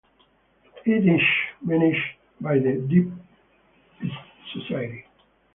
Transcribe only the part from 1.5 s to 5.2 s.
managed by the dps society.